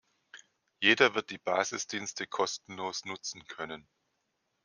[0.81, 3.87] Jeder wird die Basisdienste kostenlos nutzen können.